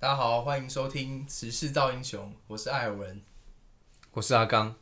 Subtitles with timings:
[0.00, 3.20] 大家好，欢迎收听《时事造英雄》，我是艾尔文，
[4.12, 4.74] 我是阿刚，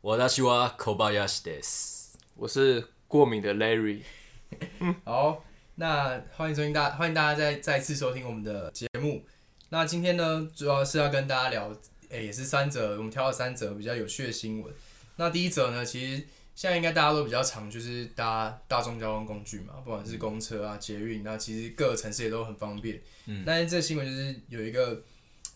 [0.00, 4.02] 我是哇 Kobayashi des，我是过敏的 Larry。
[5.04, 5.42] 好，
[5.74, 9.24] 那欢迎收听大，欢迎大家再再次收听我们的节目。
[9.70, 11.70] 那今天呢，主要是要跟大家聊，
[12.10, 14.72] 诶、欸，也是三则，我们挑了三则比较有趣的新闻。
[15.16, 16.24] 那第一则呢，其实。
[16.58, 23.00] 现在应该大家都比较常就是搭大众交通工具嘛，不管是公车啊、捷运，那其实各个城市也都很方便。
[23.26, 25.00] 嗯，但是这个新闻就是有一个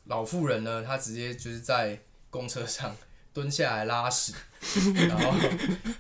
[0.05, 1.99] 老妇人呢，她直接就是在
[2.31, 2.97] 公车上
[3.33, 4.33] 蹲下来拉屎，
[4.95, 5.35] 然后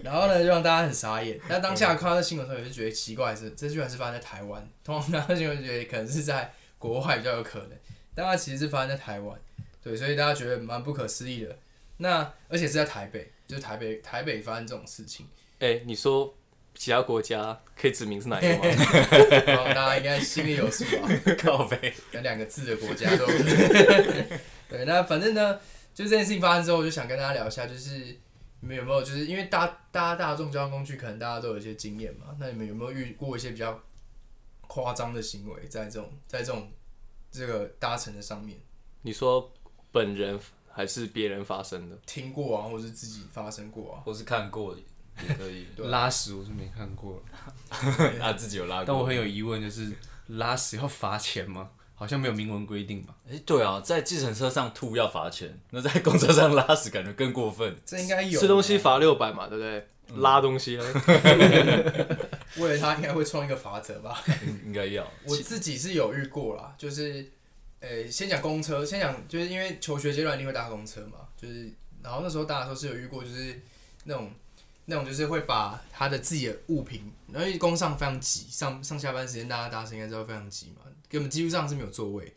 [0.04, 1.36] 然后呢就让大家很傻眼。
[1.48, 4.64] 但当下看到这新闻的时候，也是觉得奇怪，是这居然是发生在台湾。
[4.84, 7.70] 通常大家就会觉得可能是在国外比较有可能，
[8.14, 9.36] 但它其实是发生在台湾。
[9.82, 11.58] 对，所以大家觉得蛮不可思议的。
[11.96, 13.32] 那而且是在台北。
[13.52, 15.26] 就台北，台北发生这种事情。
[15.58, 16.34] 哎、欸，你说
[16.74, 19.64] 其他国家可以指明是哪一个吗？
[19.74, 21.08] 大家应该心里有数吧。
[21.38, 23.26] 靠北，有两个字的国家都。
[24.68, 25.60] 对，那反正呢，
[25.94, 27.90] 就这件事情发生之后，我就想跟大家聊一下，就是
[28.60, 32.34] 你们有没有，就是因为大大家大众交通工具，可能大家都有一些经验嘛。
[32.40, 33.78] 那你们有没有遇过一些比较
[34.62, 36.72] 夸张的行为，在这种在这种
[37.30, 38.58] 这个搭乘的上面？
[39.02, 39.52] 你说
[39.92, 40.40] 本人？
[40.74, 44.74] 还是别人发生的，听过啊，或是自己发生过啊，或是看过
[45.28, 45.66] 也可以。
[45.76, 47.22] 对拉屎我是没看过，
[48.18, 48.84] 他自己有拉过。
[48.86, 49.92] 但我很有疑问，就是
[50.28, 51.68] 拉屎要罚钱吗？
[51.94, 53.14] 好像没有明文规定吧？
[53.28, 57.76] 哎、欸，对啊，在计程车上吐要罚钱，那在公车上拉屎感觉更过分。
[57.84, 59.86] 这应该有吃东西罚六百嘛，对不对？
[60.08, 60.84] 嗯、拉东西呢？
[62.56, 64.20] 为了他应该会创一个罚则吧？
[64.64, 65.06] 应该要。
[65.24, 67.30] 我自己是有遇过啦，就是。
[67.82, 71.68] 诶、欸，先讲公车，先讲就是因为求学阶段一定会搭公车嘛，就是
[72.00, 73.60] 然后那时候搭的时候是有遇过，就是
[74.04, 74.32] 那种
[74.84, 82.32] 那种就是会把他的自己的物品，因为公上非常挤，上上下班时间大家搭车应该知道非常挤嘛，根本几乎上是没有座位，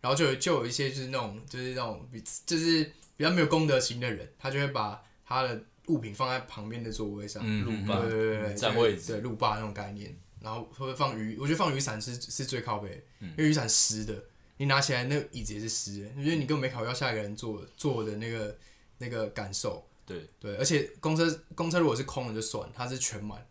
[0.00, 2.82] 然后就有就有一些就是那种就是那种比就是
[3.18, 14.14] 比较没有公德心的人，他就会把他的物品放在旁边的座位上，路霸，对对对对，占位置，对路霸那种概念，然后会放雨，我觉得放雨伞是是最靠北，因为雨伞湿的。
[14.58, 18.56] 你拿起来那个椅子也是湿的，因为你根本没考虑到下一个人坐坐的那个
[18.98, 19.86] 那个感受。
[20.06, 23.44] 对对，而且公车公车如果是空的就算，它是全满。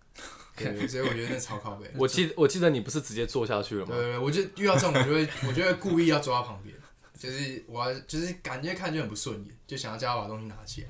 [0.55, 1.91] 对，所以我觉得那超靠北。
[1.99, 3.91] 我记我记得你不是直接坐下去了吗？
[3.93, 6.73] 对对对，我就遇到这种，我就会我就会故意要坐他旁边，
[7.19, 10.89] 就是我要就是感觉看就很不顺眼，就想要叫他把东西拿起来。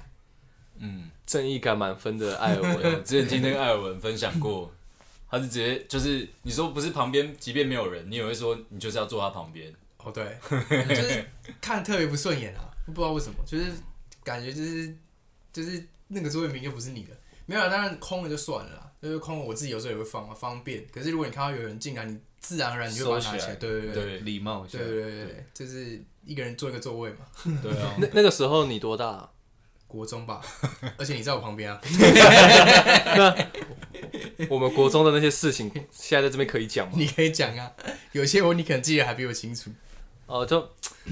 [0.78, 4.72] 嗯，正义感满分的艾尔文， 之前听那个艾尔文分享过，
[5.32, 9.74] 他是直接就是你说不是旁边，即便没有人，你也会说你就是要坐他旁边。
[10.06, 10.38] 哦，对，
[10.88, 11.26] 就是
[11.60, 13.66] 看特别不顺眼啊，不知道为什么，就是
[14.24, 14.96] 感觉就是
[15.52, 17.10] 就是那个座位名又不是你的，
[17.46, 20.86] 没有啊，当然空了就算了啦，就是空了，我自己有时候也会放啊，方便。
[20.94, 27.18] 可是如果你看到有人进来，你自然而然你就把它拿起来，对对对，礼貌一下，对对对对，就是一个人坐一个座位嘛。
[27.64, 29.32] 对啊， 那那个时候你多大啊？
[29.88, 30.42] 国中吧，
[30.98, 31.80] 而且你在我旁边啊。
[33.16, 33.48] 那
[34.50, 36.94] 我们国中的那些事情，现在在这边可以讲吗？
[36.98, 37.72] 你可以讲啊，
[38.12, 39.70] 有些我你可能记得还比我清楚。
[40.28, 40.70] 哦、呃，就，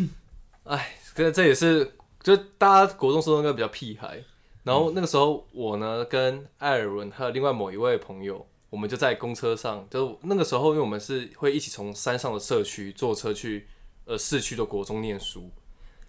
[0.66, 4.24] 哎，这这也是，就大家国中时候应该比较屁孩，
[4.64, 13.68] 然后那个时候我呢跟艾尔文还有另外某一位朋友，我们就在公车上，就那个时候因为我们是会一起从山上的社区坐车去
[14.06, 15.52] 呃市区的国中念书，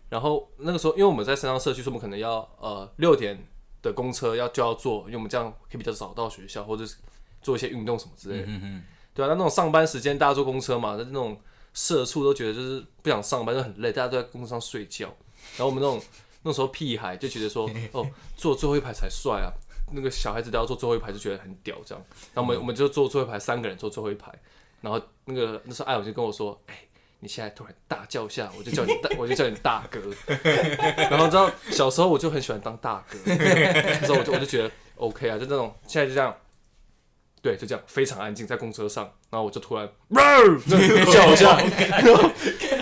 [0.09, 3.39] 然后那个时候因为我们在山上社区，所以我们可能要呃六点
[3.83, 6.97] 的公车要就要坐，因为我们这样可以比较早到学校或者是
[7.43, 8.83] 做一些运动什么之类的，嗯嗯，
[9.13, 11.39] 对啊，那那种上班时间大家坐公车嘛，那那种。
[11.75, 15.07] 社畜都觉得就是不想上班，就很累，大家都在公车上睡觉。
[15.57, 16.01] 然后我们那种
[16.43, 19.53] 那时候屁孩就觉得说， 哦，坐最后一排才帅啊！
[19.93, 22.03] 那个小孩子都要坐最后一排就觉得很屌，这样。
[22.33, 24.33] 然后我们我们就坐最后一排，三个人坐最后一排。
[24.81, 26.89] 然后那个那时候艾文就跟我说，哎、欸，
[27.21, 30.01] 你现在突然大叫一下，我就叫你大，我就叫你大哥。
[31.11, 36.35] 然后你知道小时候我就很喜欢当大哥，那时候我就我就觉得 OK 啊，就那种现在就这样。
[37.45, 39.87] 对，就这样，非常安静，在公车上，然后我就突然，
[41.13, 41.61] 叫一下
[42.03, 42.31] 然后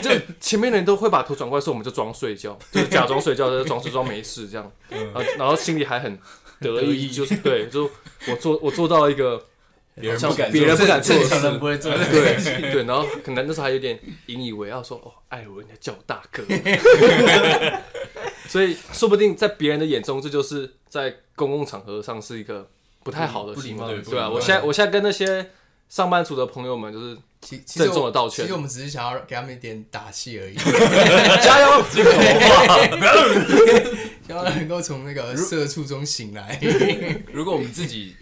[0.01, 6.17] 就前面的人都会把头转过来，说我们就装睡觉，就是假装睡觉，就是装睡装没事这样，然后然后心里还很
[6.61, 7.91] 得意，就是对，就
[8.29, 9.45] 我做我做到一个
[10.01, 11.59] 别人不敢，别人不敢做的事，
[12.13, 16.45] 对对，然后可能那时候还有点引以为傲，说哦，艾文要叫我大哥，
[18.47, 22.71] 所以说不定在别人的眼中，这就是在公共场合上是一个。
[23.03, 25.51] 不太好的行为，对啊，我现在我现在跟那些
[25.89, 27.17] 上班族的朋友们就是
[27.67, 28.45] 郑重的道歉。
[28.45, 30.55] 其实我们只是想要给他们一点打气而已，
[31.43, 31.83] 加油！
[34.27, 36.59] 希望能够从那个社畜中醒来。
[37.33, 38.15] 如果我们自己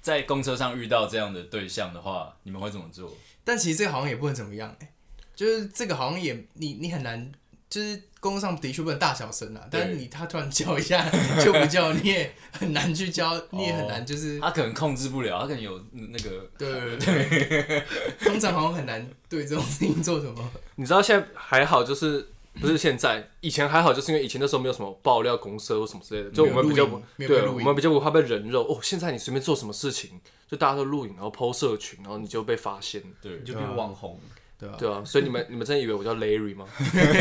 [0.00, 3.14] 在公车上遇到这样的对象的话，你们会怎么做？
[3.44, 4.88] 但其实这个好像也不能怎么样哎。
[5.34, 7.32] 就是这个好像也你你很难，
[7.72, 11.10] 就是工作上的确不能大小声啊，但是你他突然叫一下
[11.42, 17.84] 就不叫，你也很难去教，你也很难就是、哦、他可能控制不了，他可能有那个对对对，
[18.20, 20.50] 通常好像很难对这种事情做什么。
[20.74, 22.28] 你知道现在还好，就是
[22.60, 28.78] 不是现在，以前还好，就是因为以前那时候没有什么爆料公社或什么之类的，就我们比较不对，我们比较不怕被人肉哦。
[28.82, 34.20] 现在你随便做什么事情，就大家都录影，然后 po 社群，然后你就被发现，对，你就变网红。
[34.62, 36.68] 对啊，对啊，所以你们你们真的以为我叫 Larry 吗？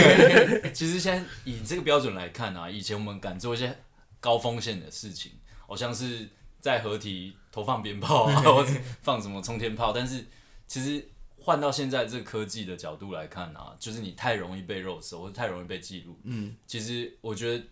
[0.73, 3.75] 其实现在以这个标准来看啊，以前我们敢做一些
[4.19, 5.31] 高风险的事情，
[5.67, 6.29] 好像是
[6.59, 8.71] 在河堤投放鞭炮啊， 或者
[9.01, 9.91] 放什么冲天炮。
[9.91, 10.23] 但是
[10.67, 11.03] 其实
[11.37, 16.19] 换到现在这个科技的角度来看啊，就是你太容易被肉搜，或者太容易被记录。
[16.25, 17.65] 嗯，其实我觉得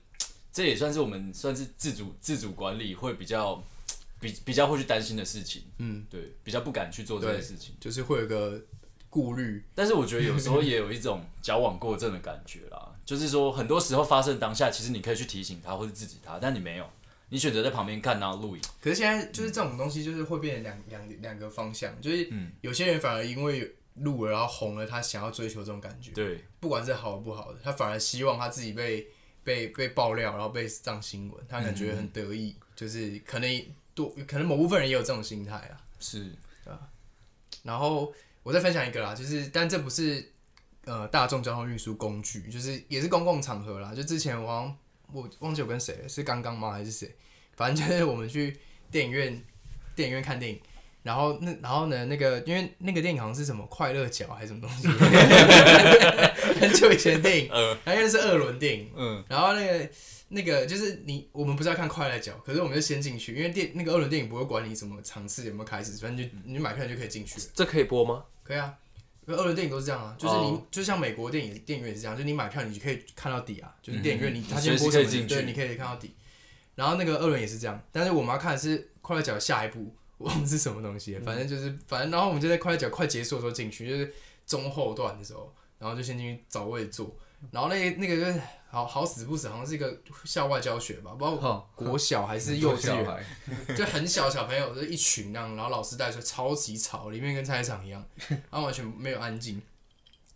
[0.52, 3.64] 这也算是我们算是自主自主管理会比较
[4.20, 5.62] 比比较会去担心的事情。
[5.78, 8.60] 嗯，对，比较不敢去做这些事情，就是会有个。
[9.10, 12.94] 顾虑，但是我觉得有时候也有一种矫枉过正的感觉啦。
[13.04, 16.88] 就是说，很多时候发生当下，其实你可以去提醒他或者制止他，但你没有，
[17.30, 18.62] 你选择在旁边看然后录影。
[18.80, 26.12] 可是现在就是这种东西，就是会变成两两两个方向，就是有些人反而因为录了然后红了，他想要追求这种感觉。
[26.12, 29.08] 对，不管是好不好的，他反而希望他自己被
[29.44, 32.56] 被被爆料，然后被上新闻，他感觉很得意。
[32.60, 33.66] 嗯、就是可能
[33.96, 35.82] 多，可能某部分人也有这种心态啊。
[36.00, 36.26] 是，
[36.64, 36.80] 对吧？
[37.64, 38.14] 然后。
[38.44, 40.32] 我再分享一个啦，就是，但这不是
[40.86, 43.94] 呃大众交通运输工具，就是也是公共场合啦。
[43.94, 44.76] 就之前我
[45.12, 47.14] 我忘记我跟谁，是刚刚吗还是谁？
[47.56, 48.58] 反正就是我们去
[48.90, 49.44] 电影院，
[49.96, 50.60] 电影院看电影，
[51.04, 54.88] 然后那然后呢那个因为那个电影好像是什么快乐角还是什么东西，
[56.60, 59.90] 很久以前的电影， 嗯，然后因为是二轮电影，嗯，然后那个。
[60.32, 67.40] 那个就是你，我们不是要看快乐角，可是我们就先进去，因为电那个二轮电影不会管你什么场次有没有开始，反正就你买票就可以进去。
[67.52, 68.24] 这可以播吗？
[68.44, 68.72] 可以啊，
[69.26, 70.60] 因为二轮电影都是这样啊，就是你、oh.
[70.70, 76.14] 就像美国电影电影院也是这样，就是你买票你就可以看到底啊，就是电影院你他先播什么，对，你可以看到底。
[76.76, 84.14] 然后那个二轮也是这样，但是我们要看的是快乐角的下一部，我忘了是什么东西，反正就是反正然后我们就在快乐角快结束的时候进去，就是
[84.46, 87.16] 中后段的时候，然后就先进去找位坐，
[87.50, 88.40] 然后那那个就是。
[88.72, 93.26] 好好死不死，好像是一个校外教学吧，不知道国小还是幼稚园，
[93.76, 99.60] 就很小小朋友，就一群那样，然后老师带出来超级吵，里面跟菜市场一样，然后完全没有安静。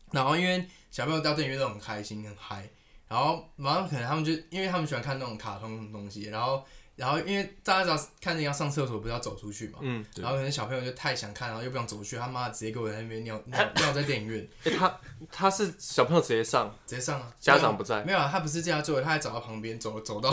[0.10, 2.68] 然后因为小朋友到电影院都很开心很嗨，
[3.08, 6.66] 然后马上可能他们就因为他们喜欢看那种卡通的东西，然后。
[6.96, 14.48] 然后因为大家知道看见要上厕所不是要走出去嘛，嗯，然后可能小朋友就太想看，然后又不想走出去，他妈直接给我在那边尿尿 尿在电影院。
[14.78, 15.00] 他
[15.32, 18.04] 他是小朋友直接上，直接上啊，家长不在。
[18.04, 20.30] 没有啊，他不是这样做的，他还走到旁边走 走到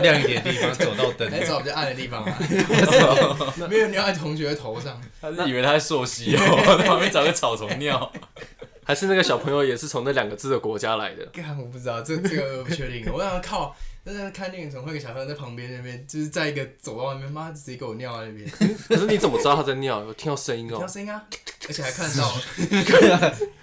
[0.00, 2.38] 亮一点的地方走到灯，还找比较暗的地方啊。
[3.68, 8.10] 没有尿在同学的头上，他是以为他在溯溪哦， 在旁边找个草丛尿。
[8.84, 11.24] 还是那个小朋友也是从那两个字的国家来的？
[11.26, 13.12] 干，我不知道，这这个我不确定。
[13.12, 13.76] 我想靠。
[14.04, 18.50] 但是看电影，总会有个小朋友在旁边那边，就是在一个走到外面，妈直接给我尿在那边。
[18.88, 20.02] 可是你怎么知道他在尿？
[20.04, 20.78] 有听到声音哦、喔。
[20.78, 21.24] 听到声音啊，
[21.68, 22.34] 而且还看到。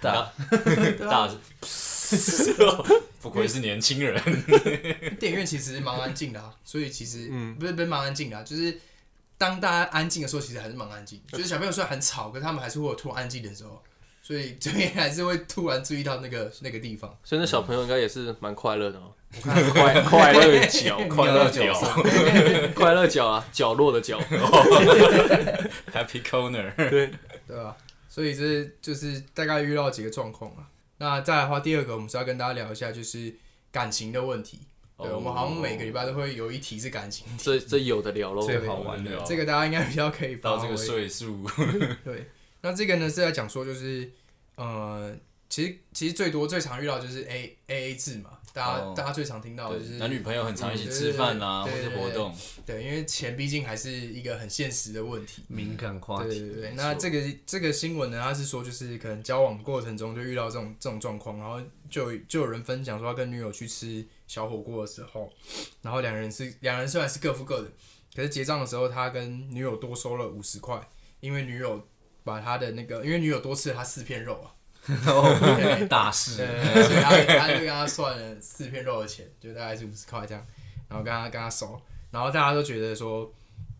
[0.00, 0.32] 大
[0.98, 1.30] 大
[3.20, 4.14] 不愧是年轻人。
[5.18, 8.80] 电影院其实蛮安静的啊，所以其实嗯，不是不是蛮安静的啊，就是
[9.36, 11.20] 当大家安静的时候，其实还是蛮安静。
[11.30, 13.82] 就是小朋友虽然很吵，可是他们还是会有突然安静的时候，
[14.22, 17.16] 所以 这边还是会突然注意到那个那个地方。
[17.24, 19.14] 所以那小朋友应该也是蛮快乐的哦、喔。
[19.42, 21.72] 快 快乐角，快乐角，
[22.74, 24.18] 快乐角啊，角落的角
[25.92, 27.10] ，Happy Corner，对
[27.46, 27.76] 对吧？
[28.08, 30.66] 所以这就是大概遇到几个状况啊。
[30.98, 33.32] 那再来的话，第二个我们是要跟大家聊一下，就是
[33.70, 34.58] 感情的问题。
[34.98, 41.48] 对，我们好像每个礼拜都会有一题是感情题，这这有的聊喽，最好玩的，这个大家应该比较可以到这个岁数。
[42.04, 42.26] 对，
[42.62, 44.10] 那这个呢是在讲说，就是
[44.56, 45.16] 呃，
[45.48, 48.38] 其实其实最多最常遇到就是 A A A 制嘛。
[48.52, 52.36] 大家大家最常听到的就是男女朋友很常一起吃饭啊，或者活动。
[52.66, 56.30] 对，因为钱毕竟还是一个很现实的问题，敏感话题。
[56.30, 56.72] 对对对。
[56.72, 65.32] 那这个这个新闻呢，他是说就是可能交往过程中就遇到这种这种状况，然后就就有人分享说他跟女友去吃小火锅的时候，
[65.82, 67.70] 然后两人是两人虽然是各付各的，
[68.16, 70.90] 可是结账的时候他跟女友多收了五十块，
[71.20, 71.86] 因为女友
[72.30, 74.54] 把他的那个因为女友多吃了他四片肉啊。
[75.90, 80.44] 大事，对，所以他他就跟他算了四片肉的钱，就大概是五十块这样，
[80.88, 81.78] 然后跟他跟他收，
[82.10, 83.30] 然后大家都觉得说，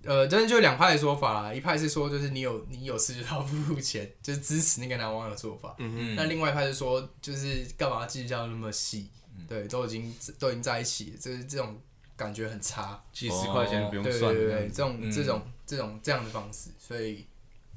[0.04, 9.09] 呃，真的就两派的说法啦，一派是说就是你有你有事就要付付钱，就是支持那个男网友的做法，嗯嗯，那另外一派是说就是干嘛计较那么细，
[9.49, 11.80] 对，都已经都已经在一起了，就是这种
[12.14, 17.25] 感觉很差，几十块钱不用算，对对对，这种这种这种这样的方式，所以。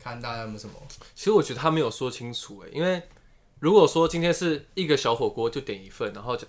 [0.03, 0.75] 看大家有没有什么。
[1.15, 3.01] 其实我觉得他没有说清楚哎，因为
[3.59, 6.45] 如果说今天是一个小火锅就点一份，然后就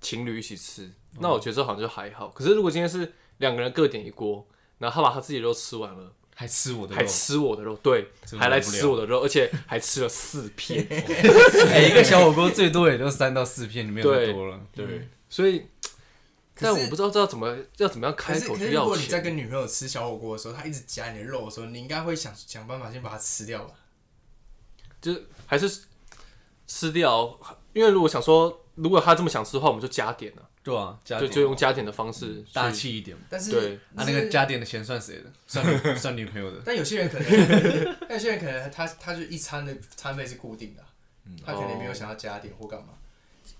[0.00, 0.90] 情侣一起吃，
[1.20, 2.28] 那我觉得这好像就还好。
[2.28, 4.44] 可是如果今天是两个人各点一锅，
[4.78, 10.84] 然后他把他自己的肉吃完了，还吃我的肉，还吃我的肉，对，还来吃我的肉，而且还吃了四片。
[10.90, 14.60] 哎，一个小火锅最多也就三到四片，你没有多了。
[14.74, 15.64] 对，所以。
[16.60, 18.72] 但我不知道知道怎么要怎么样开口去要钱。
[18.72, 23.74] 如果你在跟女朋友吃小火锅的时候，她一直夹你的肉的时候，你应该会想想办法先把它吃掉吧？
[25.00, 25.82] 就是还是
[26.66, 27.38] 吃掉，
[27.72, 30.42] 因为如果想说，如果他这么想吃的话，我们就加点了。
[30.60, 33.16] 对啊，加点就用加点的方式，大气一点。
[33.30, 35.32] 但是，对，那那个加点的钱算谁的？
[35.46, 36.60] 算算女朋友的。
[36.62, 40.84] 但有些人可能， 但有些人可能他他就一餐的餐费是固定的，
[41.46, 42.88] 他肯定没有想要加点或干嘛。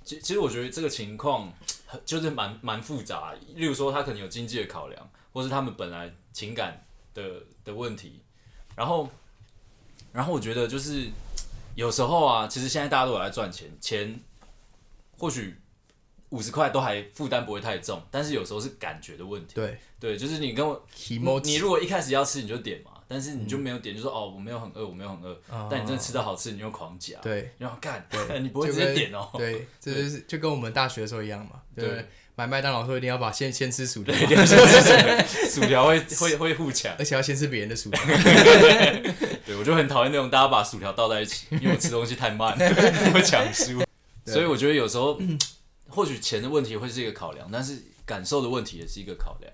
[0.05, 1.53] 其其实我觉得这个情况
[2.05, 8.23] 就是蛮蛮复杂，例如说他可能有经济的考量，或是他们本来情感的的问题，
[8.75, 9.09] 然后，
[10.13, 11.09] 然后我觉得就是
[11.75, 14.21] 有时候啊，其实现在大家都有来赚钱，钱
[15.17, 15.61] 或许
[16.31, 19.55] 五十块都还负担不会太重，但是有时候是感觉的问题。
[19.55, 20.87] 对对，就是你跟我，
[21.45, 22.93] 你如果一开始要吃你就点嘛。
[23.09, 25.41] 但是你就没有点，就说哦，我没有很饿，我没有很饿。
[25.71, 27.17] 但你真的吃到好吃，你又狂夹。
[27.23, 28.07] 对，然后干，
[28.45, 29.31] 你不会直接点哦。
[29.39, 31.63] 对，这就是就跟我们大学的时候一样嘛。
[31.75, 34.15] 对，买麦当劳时候一定要把先先吃薯条，
[35.51, 37.99] 薯条会会会互抢，而且要先吃别人的薯条。
[39.47, 42.57] 对，我就很讨厌那种大家把薯条倒在一起，因为我吃东西太慢，
[43.13, 43.83] 会抢输。
[44.27, 45.19] 所以我觉得有时候
[45.89, 49.51] 或许钱的问题会是一个考量，但是感受的问题也是一个考量。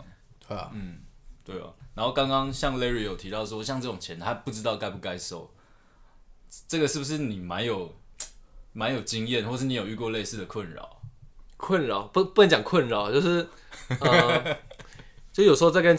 [0.48, 0.98] 对啊，嗯，
[1.44, 1.70] 对啊。
[1.94, 5.48] 然后刚刚像 Larry 有提到说，像这种钱他不知道该不该收，
[6.66, 7.94] 这个是不是你蛮有
[8.74, 11.00] 蛮有经验，或是你有遇过类似的困扰？
[11.56, 13.48] 困扰不不能讲困扰，就是
[14.00, 14.56] 呃，
[15.32, 15.96] 就有时候在跟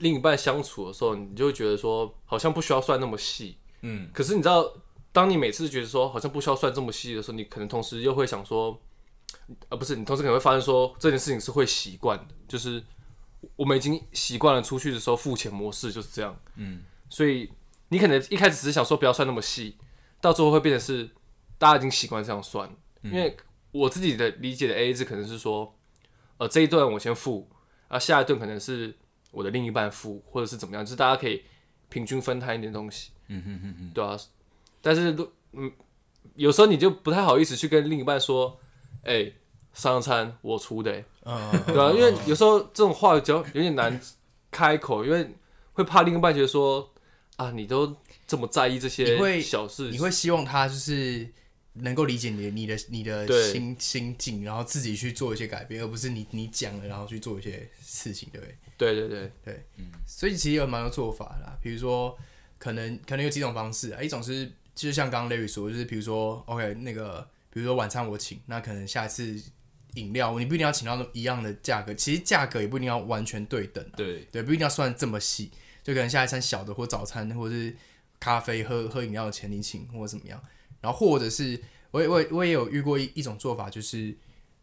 [0.00, 4.70] 另一半相处的时候，你就会觉得说好像不需要算那么细，嗯，可是你知道，
[5.12, 8.78] 当你每次觉得说好像不需要算这么细的时候，你可能同时又会想说，
[9.70, 12.84] 呃，不是，你同时可能会发现说这件事情是会习惯的，就是。
[13.56, 17.50] 我们已经习惯了出去的时候付钱模式就是这样，嗯，所以
[17.88, 19.76] 你可能一开始只是想说不要算那么细，
[20.20, 21.08] 到最后会变成是
[21.56, 22.68] 大家已经习惯这样算，
[23.02, 23.36] 因为
[23.70, 25.76] 我自己的理解的 AA 制可能是说，
[26.38, 27.48] 呃，这一顿我先付，
[27.88, 28.96] 啊，下一顿可能是
[29.30, 31.44] 我的另一半付，或者是怎么样，就是大家可以
[31.88, 34.16] 平均分摊一点东西，嗯哼哼哼，对啊，
[34.82, 35.16] 但是
[35.52, 35.72] 嗯，
[36.34, 38.60] 有时候你就不太好意思去跟另一半说，
[39.02, 39.34] 哎、欸。
[39.74, 44.00] 上餐我出的，嗯，对啊，因为有时候这种话就有点难
[44.50, 45.30] 开口，因为
[45.72, 46.92] 会怕另一半觉得说
[47.36, 47.96] 啊，你都
[48.26, 51.28] 这么在意这些小事，你会希望他就是
[51.74, 58.56] 能够理解你的、你的、你的心心境，然后自己去做一些改变，而不是你你讲了然后去做一些事情，对不对？
[58.76, 59.32] 对对对。
[59.44, 62.18] 对，嗯，所以其实有蛮多做法啦，比如说
[62.58, 69.40] 可能可能有几种方式啊，一种是就是像刚刚 Larry 说，就是比如说 OK 那个，比如说晚餐我请，那可能下一次。
[69.98, 73.96] 饮料，你不一定要请到一样的价格，其实价格也不一定要完全对等，啊。
[73.96, 75.50] 对对，不一定要算这么细，
[75.82, 77.76] 就可能下一餐小的或早餐或者是
[78.20, 80.40] 咖啡喝喝饮料的钱你请或者怎么样。
[80.80, 84.16] 然后或者是我也我也我也有遇过一一种做法，就是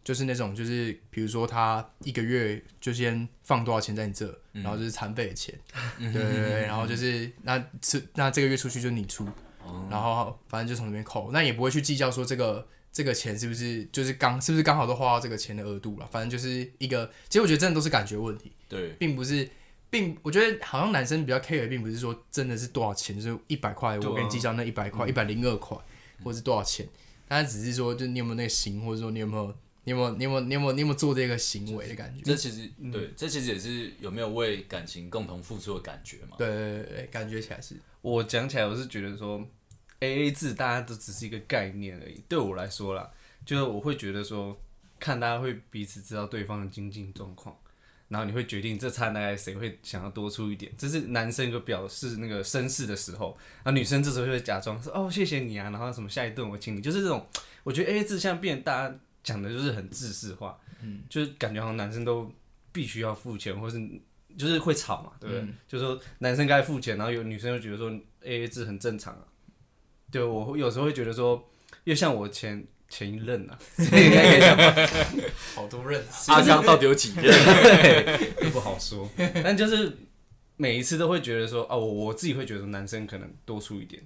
[0.04, 5.54] 就是那种就是比如说他一个月就先放多少钱在你这，嗯、然后就是残费的钱，
[6.00, 9.28] 对对对，然后就是那吃那这个月出去就你出，
[9.68, 12.68] 嗯、然后反正就从里面扣，那也不会去计较说这个。
[12.96, 16.08] 这个钱是不是就是刚是不是刚好都花到这个钱的额度了？
[16.10, 19.50] 反正就是一个，其实我觉得真的都是感觉问题，对，并不是，
[19.90, 25.78] 并我觉得好像男生比较 care，并不是说真的是多少钱，就是一百块，我跟你计较那一百块，一百零二块，
[26.24, 26.88] 或者是多少钱，
[27.28, 32.24] 但只是说，就你有没有那个心，或者说你有没有，你有没有，你有没有，你有没有，你有没有做这个行为的感觉？
[32.24, 36.38] 这其实、嗯、对，这其实也是有没有为感情共同付出的感觉嘛？
[36.38, 37.76] 对对对对，感觉起来是。
[38.02, 39.46] 我讲起来，我是觉得说
[40.00, 42.24] ，A A 制大家都只是一个概念而已。
[42.28, 43.12] 对我来说啦。
[43.46, 44.60] 就是我会觉得说，
[45.00, 47.56] 看大家会彼此知道对方的经济状况，
[48.08, 57.24] 然后你会决定这餐大概谁会想要多出一点，这是男生个表示那个绅士的时候，然后女生这时候就会假装说哦谢谢你啊，然后什么下一顿我请你，就是这种，
[57.64, 62.34] 我觉得 AA 制现在变大家讲的就是很制式化，嗯，就是感觉好像男生都
[62.72, 63.80] 必须要付钱，或是
[64.36, 65.44] 就是会吵嘛，对不对？
[65.44, 67.92] 嗯、就是说男生该付钱，然后有女生就觉得说
[68.24, 69.22] AA 制很正常啊，
[70.20, 71.36] 对我有时候会觉得说，
[71.84, 72.66] 因为像我前。
[72.88, 74.56] 前一任啊，应该可以讲
[75.56, 77.34] 好多任啊，阿刚到底有几任？
[78.54, 79.10] 不好说。
[79.44, 79.98] 但就是
[80.56, 84.02] 每一次都会觉得说，哦，我我自己会觉得男生可能多出一点，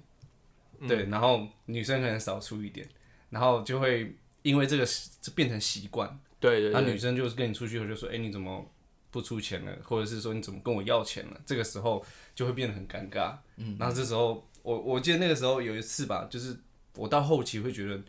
[0.80, 2.88] 嗯、对，然后女生可能少出一点，
[3.28, 4.86] 然后就会因为这个
[5.20, 6.18] 就变成习惯。
[6.40, 6.72] 对，对对。
[6.72, 8.66] 那女生就是跟你出去后就说，哎、欸，你怎么
[9.10, 9.76] 不出钱了？
[9.84, 11.40] 或者是说你怎么跟我要钱了？
[11.44, 13.36] 这个时候就会变得很尴尬。
[13.56, 13.76] 嗯。
[13.78, 16.56] 然后这时候我我记得那个时候有一次吧，就是
[16.96, 18.00] 我到后期会觉得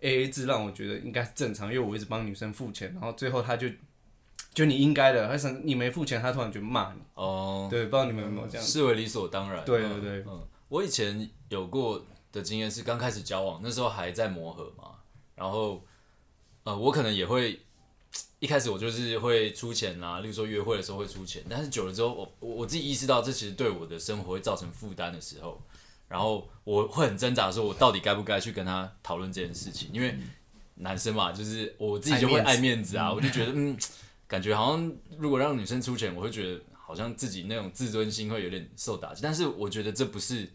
[0.00, 3.68] A A 制让我觉得应该是正常，因为我一直帮女生付钱，然后最后他就
[4.52, 7.00] 就你应该的，他想你没付钱，他突然就骂你。
[7.14, 8.66] 哦，对，不知道你们有没有这样？
[8.66, 9.64] 视为理所当然。
[9.64, 14.96] 对对对，嗯，我以前有过的经验是刚开始交往，那时候还在磨合嘛，
[15.34, 15.84] 然后
[16.64, 17.60] 呃，我可能也会。
[18.38, 25.60] 一开始我就是会出钱啊，例如说约会的时候会出钱，但是久了之后，我我我自己意识到这其实对我的生活会造成负担的时候，
[26.08, 29.90] 然后我会很挣扎，说我到底该不该去跟他讨论这件事情？
[29.92, 30.16] 因为
[30.76, 32.96] 男生嘛，就是我自己就会爱面子。
[32.96, 33.76] 啊，我就觉得嗯，
[34.26, 40.48] 感觉好像如果让女生出钱，我会觉得好像自己那种自尊心会有点受打击，但是我觉得这不是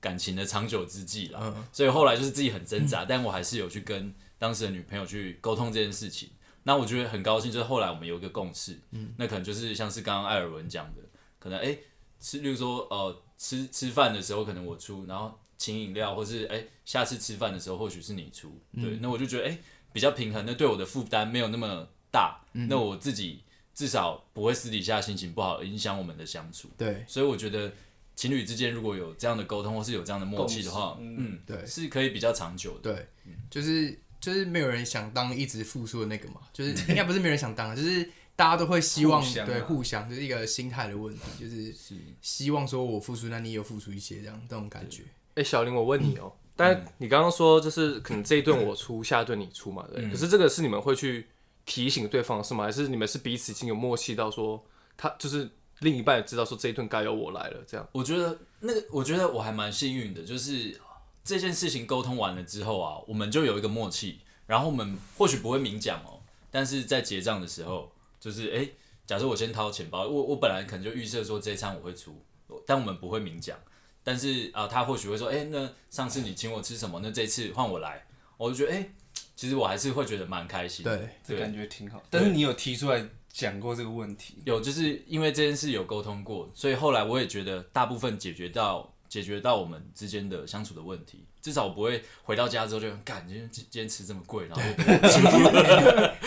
[0.00, 6.30] 感情的长久之计啦，所以后来就是自己很挣扎，但我还是有去跟当时的女朋友去沟通这件事情。
[6.62, 11.02] 那我觉得很高兴，就是后来我们有一个共识，嗯，那可能就是像是刚刚艾尔文讲的，
[11.38, 11.78] 可能哎、欸、
[12.18, 19.58] 吃，例如说呃吃吃饭的时候可能我出，然后请饮料，或是哎、欸、下次吃饭的时候或许是你出，对，嗯、那我就觉得哎、欸、
[19.92, 23.42] 比较平衡，那对我的负担没有那么大，嗯、那我自己
[23.74, 27.72] 至少不会私底下心情不好影响我们的相处，对，所以我觉得
[28.16, 33.08] 情侣之间如果有这样的沟通或是有这样的默契的话，嗯，嗯对，是可以比较长久的，对，
[33.50, 33.98] 就是。
[34.20, 41.74] 就是没有人想当一直付出的那个嘛，就是 应该不是没有人想当，就是大家都会希望互对互相，就是一个心态的问题，就是
[42.20, 45.02] 希望说我付出，那你也有付出一些这样这种感觉。
[45.34, 50.04] 哎、欸，小林，我问你哦、但你刚刚说就是可能这一顿我出，嗯、下一顿你出嘛，对？
[50.04, 51.26] 嗯、可是这个是你们会去
[51.64, 52.64] 提醒对方是吗？
[52.64, 54.64] 还是你们是彼此已经有默契到说
[54.96, 55.50] 他就是
[55.80, 57.88] 另一半也知道说这一顿该由我来了这样？
[57.92, 60.80] 我觉得那个，我觉得我还蛮幸运的，就是。
[61.26, 67.90] 这件事情沟通完了之后啊，我们就有一个默契，然后我们或许不会明讲哦，但是在结账的时候，
[68.24, 68.66] 就是哎，
[69.04, 72.24] 假设我先掏钱包，我我本来可能就预设说这一餐我会出，
[72.64, 73.54] 但我们不会明讲，
[74.02, 77.00] 但是啊，他或许会说，哎，那上次你请我吃什么？
[77.02, 78.02] 那这次换我来，
[78.38, 78.88] 我就觉得，哎，
[79.36, 82.02] 其实我还是会觉得蛮开心，对，这感觉挺好。
[82.08, 84.38] 但是你有提出来讲过这个问题？
[84.46, 88.93] 有，就是因为这件事有沟通过，所以后来我也觉得大部分解决到。
[89.14, 94.62] 解决到我们之间的相处的问题，至少我不会回到家之后就干，今天今天吃这么贵，然后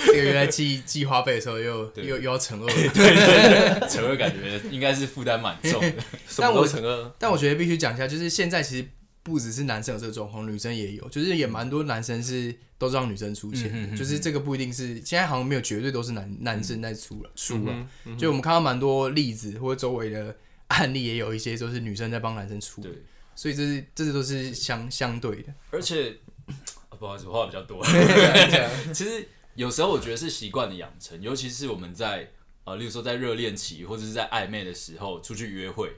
[0.05, 5.81] 这个原来计计花费的时候又又又要乘二，对对对，乘二感觉应该是负担蛮重。
[5.83, 5.95] 的。
[6.37, 8.87] 但我乘二，但我觉得必须讲一下，就是现在其实
[9.21, 20.33] 不只是男生有这个状况，女生也有，就是也蛮多男生是都让女生出钱，嗯、哼哼哼就是这个不一定是现在好像没有绝对都是男男生在出了出了，嗯、就我们看到蛮多例子或者周围的。
[20.75, 22.91] 案例也有一些，就是女生在帮男生出，对，
[23.35, 25.53] 所以这是这是都是相相对的。
[25.71, 26.17] 而且，
[26.99, 27.83] 不好意思，话比较多。
[28.93, 32.31] 其实有时候我觉得是习惯的养成，尤其是我们在
[32.65, 35.93] 呃，例如说在热恋期或者是在暧昧的时候出去约会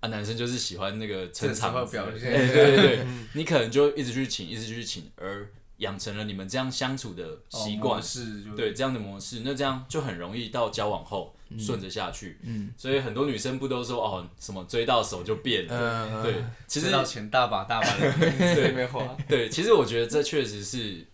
[0.00, 5.48] 啊，男生就是喜欢那个撑场子，对对对对，你可能就一直去请，一直去请，而。
[5.80, 12.38] 养成了你们这样相处的习惯，哦、对这样的模式，那这样就很容易到交往后顺着下去。
[12.42, 16.08] 嗯，嗯，所以很多女生不都说哦，什么追到手就变了？
[16.10, 18.12] 嗯、对，其实到钱大把大把的
[18.54, 19.16] 对没花。
[19.28, 21.06] 对，其实我觉得这确实是，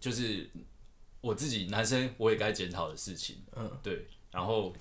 [0.00, 0.48] 就是
[1.20, 3.36] 我自己男生我也该检讨的事情。
[3.54, 4.74] 嗯，对，然后。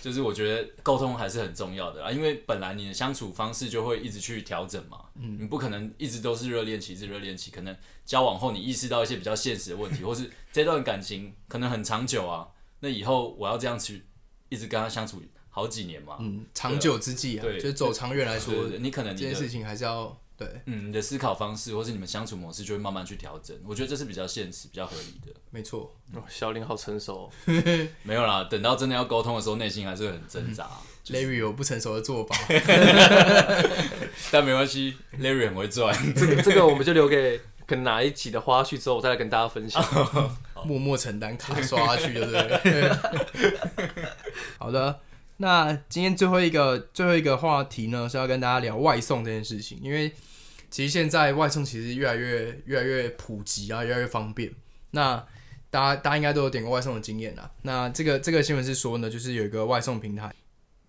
[0.00, 12.48] 就是我觉得沟通还是很重要的啊，因为本来你的相处方式就会一直去调整嘛，嗯，你不可能一直都是热恋期，是热恋期，可能交往后你意识到一些比较现实的问题， 或是这段感情可能很长久啊，
[12.80, 14.02] 那以后我要这样去
[14.48, 20.16] 一直跟他相处好几年嘛，嗯，长久之计啊，对，就走长远来说，你可能你这件事情还是要。
[20.40, 25.38] 对，嗯，你的思考方式或是你们相处模式就会慢慢去调整，我觉得这是比较现实、比较合理的。
[25.50, 27.30] 没错，哦，小林好成熟哦。
[28.02, 30.64] 没有啦，等到真的要沟通的时候，内心还是会很挣扎。
[30.64, 32.36] 嗯就是、Larry 有不成熟的做法，
[34.32, 35.94] 但没关系，Larry 很会赚。
[36.16, 39.82] 这个这个我们就留给可能哪一集的花絮之后，我再来跟大家分享。
[40.64, 42.92] 默默承担卡刷下去，对不对？
[44.58, 45.00] 好的。
[45.38, 50.12] 那今天最后一个最后一个话题呢，是要跟大家聊外送这件事情，因为
[50.70, 54.52] 其实现在外送其实越来越越来越普及啊，越来越方便。
[54.92, 55.16] 那
[55.68, 57.50] 大家大家应该都有点过外送的经验啦。
[57.62, 60.32] 那这个这个新闻是说呢，就是有一个外送平台，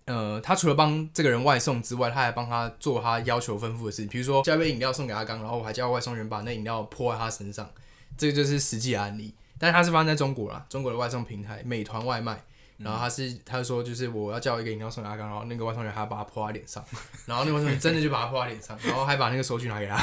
[0.06, 7.70] 呃，他除了帮这个人外送之外，他还帮他做他要求吩咐的事情，比如说叫一杯饮料送给阿刚，然后我还叫外送员把那饮料泼在他身上，
[8.16, 9.34] 这个就是实际案例。
[9.58, 12.42] 但是他是发生在中国啦，中国的外送平台美团外卖。
[12.82, 16.84] 然后他是，他就说就是我要叫一个饮料送给阿刚，然后那个外送员还要把他泼在脸上，
[17.26, 19.96] 然后那个外送员真的就把他泼在脸上，然后还把那个收据拿给他，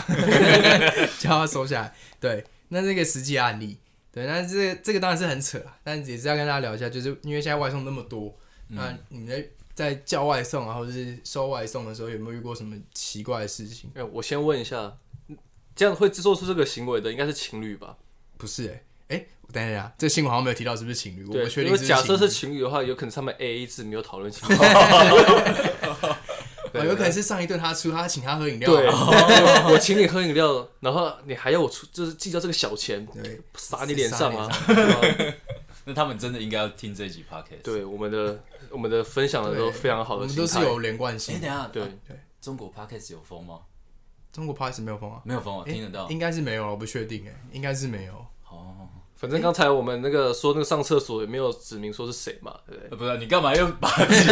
[1.19, 1.95] 叫他收下来。
[2.19, 3.77] 对，那这个实际案例，
[4.11, 8.33] 对，那这个这个当然是很扯啊，但也是要跟大家聊一下，就是因为现在外送那么多，
[8.67, 13.89] 那你们在在叫外送啊，或者是收外送的时候，有没有遇过什么奇怪的事情？
[13.95, 14.97] 哎，我先问一下，
[15.75, 17.97] 这样会做出这个行为的应该是情侣吧？
[18.37, 21.25] 不是、欸，哎哎，等一下，这新闻好像没有提到是不是情侣？
[21.25, 24.53] 我对，不确定因为假设是情侣的话，有可能他们 A A 制没有讨论清楚。
[26.71, 28.85] 哦，有可能是上一顿他出，他请他喝饮料，对，
[29.73, 34.47] 我请你喝饮料，然后你还要我出，就是计较这个小钱，对，撒你脸上啊！
[35.85, 37.63] 那他们真的应该要听这一集 podcast。
[37.63, 41.39] 对，我们的我们的分享的都非常好的，我们都是有连贯哎，性。
[41.39, 43.61] 等一下，对对，中国 podcast 有封吗？
[44.31, 45.19] 中国 podcast 没有封啊？
[45.25, 46.07] 没有封啊，诶听得到。
[46.11, 48.13] 应该是没有，我不确定哎，应该是没有。
[49.19, 52.89] 哦，反正刚才我们那个说那个上厕所也没有指明说是谁嘛，对不对？
[52.91, 54.27] 呃不是，你干嘛又把自己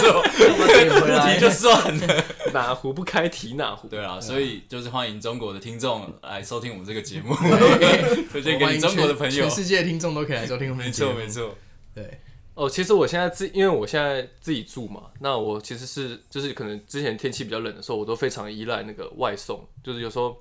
[0.00, 2.24] 做提就算了？
[2.52, 3.86] 哪壶不开提哪壶。
[3.88, 7.34] 对啊，所以就是欢迎中国的听众来收听我们这个节目，
[8.32, 9.50] 推荐给你欢迎中国的朋友全。
[9.50, 11.18] 世界的听众都可以来收听我们没错，的节目。
[11.20, 11.54] 没错。
[11.94, 12.20] 对，
[12.54, 20.36] 哦，其实我现在自，因为我现在自己住嘛，那我其实是就是可能之前天气比较冷的时候，我都非常依赖那个外送，就是有时候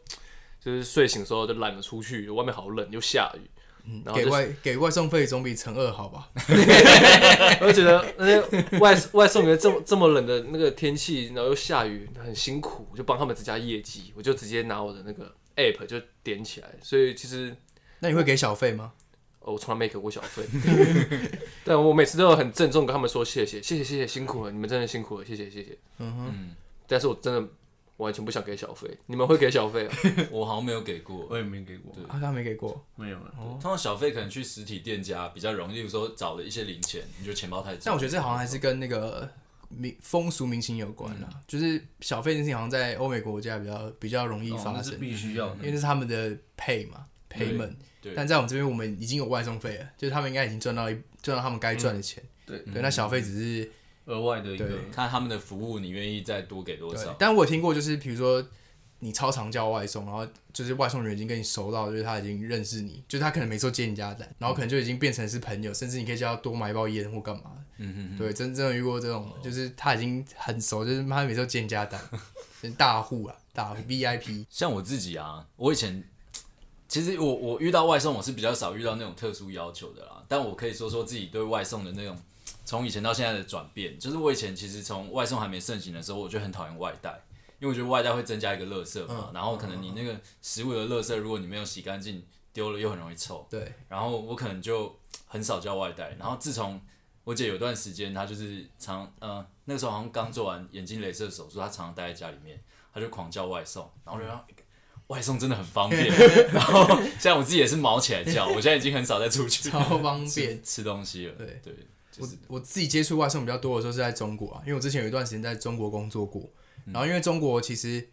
[0.63, 3.49] 就是睡醒的时候就懒得出去，外面好冷又下雨，
[4.05, 6.29] 然后就给外给外送费总比乘二好吧？
[7.59, 17.55] 我就觉得那些外外送员这么这么冷的那个天气，然后又下雨，很辛苦，我就帮他们增加业绩，我就直接拿我的那个 app 就点起来，所以其实。
[17.99, 18.93] 那你会给小费吗？
[19.41, 20.43] 哦，我从来没给过小费，
[21.65, 25.75] 但我每次都有很郑重跟他们说谢谢，谢谢，谢谢，辛苦了，你们真的辛苦了，谢谢，谢谢。
[25.97, 26.55] 嗯哼，嗯，
[26.87, 27.47] 但是我真的
[28.01, 29.95] 完全不想给小费，你们会给小费啊？
[30.31, 31.27] 我好像没有给过。
[31.29, 32.85] 我也没给过，对啊，他没给过。
[32.95, 33.33] 没有了。
[33.37, 37.81] 通常小费可能去实体店家比较容易，例如说找了一些零钱，你觉得钱包太重。
[37.85, 39.29] 但我觉得这好像还是跟那个
[39.69, 47.75] 民风俗民情有关啦，就是小费这件事情好像在欧美国家比较比较容易哦那是发生，必须要的因为那是他们的 pay 嘛，payment。
[48.01, 52.23] 对，但在我们这边，我们已经有外送费了，就是他们应该已经赚到一赚到他们该赚的钱。
[52.47, 53.71] 对，对，那小费只是
[54.05, 57.15] 额外的一个对看他们的服务，你愿意再多给多少？。
[57.19, 58.43] 但我有听过，就是比如说
[58.99, 67.51] 你超常叫外送，然后就是外送人已经跟你熟到，就是他已经认识你，就是他可能每次都接你家单，然后可能就已经变成是朋友，甚至你可以叫他多买一包烟或干嘛。
[67.77, 71.99] 嗯哼哼，对，真正的遇过这种，就是他已经很熟，就是他每次都接你家单，
[72.61, 74.45] 就 是大户啊，大户 VIP。
[74.49, 76.03] 像我自己啊，我以前
[76.87, 80.23] 其实我我遇到外送，我是比较少遇到那种特殊要求的啦。
[80.27, 82.15] 但我可以说说自己对外送的那种，
[82.71, 83.99] 从以前到现在的转变。
[83.99, 87.21] 就是我以前其实从外送还没盛行的时候，我就很讨厌外带，
[87.59, 93.45] 因为我觉得外带会增加一个垃圾嘛，嗯然后可能你那个食物的垃圾，如果你没有洗干净，丢了又很容易臭。
[93.49, 96.15] 对，然后我可能就很少叫外带。
[96.17, 96.79] 然后自从
[97.25, 102.57] 我姐有段时间，她就是常呃那个时候好像刚做完眼睛镭射手术，她常常待在家里面，
[102.93, 104.45] 她就狂叫外送，然后我就让
[105.07, 106.07] 外送真的很方便。
[106.55, 106.87] 然后
[107.19, 110.63] 现在我自己也是毛起来叫，我现在已经很少再出去超方便。
[110.63, 111.33] 吃东西了。
[111.35, 111.75] 对对，
[112.19, 116.49] 我我自己接触外送比较多的时候是在中国啊，因为我之前有一段时间在中国工作过，
[116.85, 118.09] 然后因为中国其实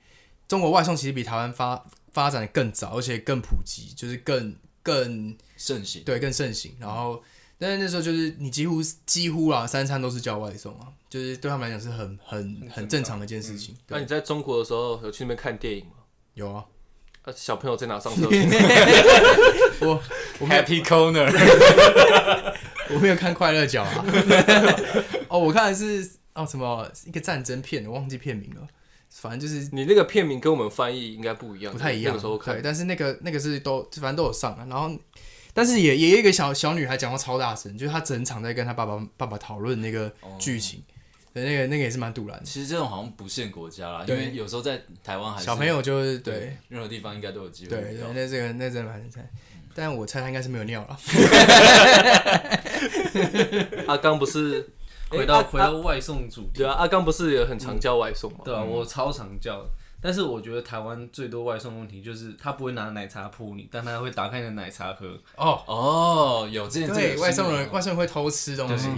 [0.46, 6.02] 中国外送其实比台湾发发展的更早，而且更普及，就是更更盛行。
[6.04, 6.74] 对更盛行。
[6.78, 7.22] 然后
[7.58, 13.74] 但是那时候就是你几乎几乎啊三餐都是叫外送啊，就是对他们来讲是很很很正常的一件事情。
[13.87, 15.92] 对那你在中国的时候有去那边看电影吗？
[16.34, 16.64] 有啊，
[17.22, 18.22] 啊，小朋友在哪上厕
[19.78, 20.00] 所？
[20.40, 21.26] 我 Happy Corner，
[22.94, 24.05] 我没有看快乐角啊，
[25.29, 28.66] 哦，我看的是哦什么一个战争片，我忘记片名了，
[29.11, 32.12] 反正就是你那个片名跟我们翻译应该不一样，不太一样。
[32.12, 34.90] 那个时候看对，但是那个那个是都反正都有上啊，然后
[35.53, 40.83] 但是也也有一个小小女孩讲话超大声，就是她整场在跟她爸爸爸爸讨论那个剧情，
[41.33, 42.44] 对，那个那个也是蛮堵然的。
[42.44, 47.96] 其实这种好像不限国家啦，因对为有时候在台湾还是小朋友就是对任何地方应该都有机会对。
[48.14, 49.29] 那这个那真的蛮精彩。
[49.78, 50.98] 但我猜他应该是没有尿了。
[53.86, 54.68] 阿刚不是
[55.08, 58.38] 回到回到外送主题对，啊，阿刚不是也很常叫外送吗？
[58.44, 59.70] 对啊，我超常叫的。
[60.00, 68.88] 但是我觉得台湾最多外送问题就是他不会拿奶茶泼你，但他会打开你的奶茶喝，哦，哦，有这件对，外送人人外送人会偷吃东西。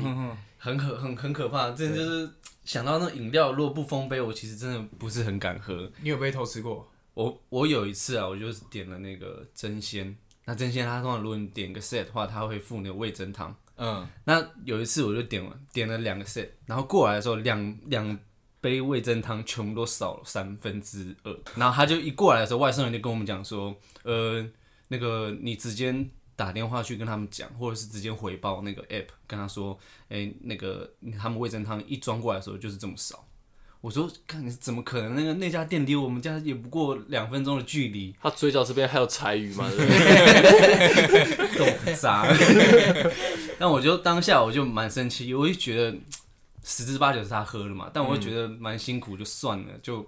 [0.57, 1.73] 很可很很可怕。
[1.73, 2.31] 真的就是
[2.65, 5.91] 想到那饮料如果不封杯，我其实真的不是很敢喝。
[6.01, 6.89] 你有被偷吃过？
[7.13, 10.17] 我我有一次啊，我就是点了那个真鲜，
[10.51, 13.55] 那真鲜他通常如果你点个 set 的话，他会付那个味增汤。
[13.77, 18.19] 嗯，那有一次我就点了点了两个 set，然后过来的时候两两
[18.61, 24.45] 杯味增汤全部都少了三分之二，然后他就一过来的时候，外送人就跟我们讲说，呃，
[24.89, 25.95] 那个你直接
[26.35, 33.25] 打电话去跟他们讲，或者是直接回报那个 app 跟他说，哎、那个他们味增汤一装过来的时候就是这么少。
[33.81, 35.15] 我说，看你怎么可能？
[35.15, 39.67] 那个那家店离我们家也不过两分钟的距离，他嘴角这边还有柴鱼嘛？
[39.71, 41.49] 对不对？
[41.59, 42.27] 豆腐渣。
[43.59, 45.97] 但我就当下我就蛮生气，我就觉得
[46.63, 50.07] 十之八九是他喝了嘛，但我会觉得蛮辛苦，就算了，就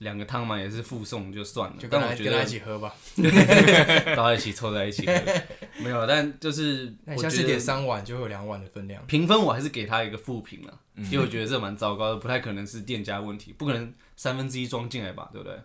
[0.00, 2.94] 两个汤嘛也是附送就算了，就跟他但我觉得跟他一起喝吧。
[4.16, 5.12] 大家一起凑在一起喝，
[5.82, 9.04] 没有，但就是那你下次我觉得点三碗就会有两碗的分量。
[9.06, 15.58] 评分我还是给他一个负评了，嗯因为我觉得这蛮糟糕的，不太可能是店家问题，不可能三分之一装进来吧，对不对？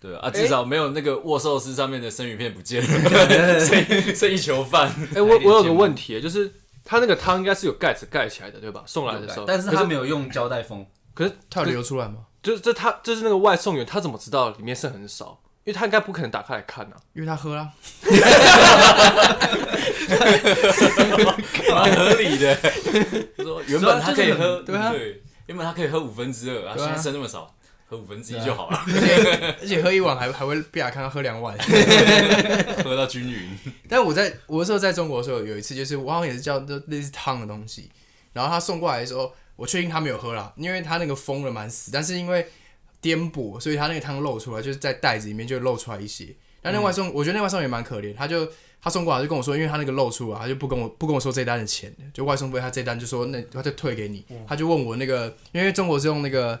[0.00, 4.88] 对啊，至少没有那个握寿司上面的生鱼片不见了，剩剩一球饭。
[5.14, 6.52] 哎、我我有个问题，就是
[6.84, 8.82] 它那个汤应该是有盖子盖起来的，对吧？
[8.86, 12.26] 送来的时候，但是可他没有用胶带封，可是它有流出来吗？
[12.42, 15.40] 就是这他就是那个外送员，他怎么知道里面剩很少？
[15.64, 16.92] 因为他应该不可能打开来看啊。
[17.12, 17.70] 因为他喝了。
[21.70, 22.54] 蛮合理的。
[23.36, 27.54] 他 说原本他可以喝，对啊对，原本他可以喝五分之二，啊，对啊现在剩那么少，
[27.86, 28.78] 喝五分之一就好了，
[29.60, 31.54] 而且喝一碗还还会被他看到喝两碗。
[32.82, 33.58] 喝到均匀。
[33.88, 37.90] 但我在我那时候在中国的时候，有一次就是我好像也是叫那类似汤的东西，
[38.32, 42.46] 然后他送过来的时候，我确定他没有喝啦，因为他那个封的蛮死，但是因为
[43.00, 46.28] 颠簸，所以他那个汤漏出来，就是在袋子里面就漏出来一些。
[46.62, 48.48] 但那外送，我觉得那外送也蛮可怜，他就
[48.80, 56.60] 他送过来就跟我说，因为他那个漏出来，他就不跟我不跟我说这单的钱，就外送费他这单就说那他就退给你，他就问我那个，因为中国是用那个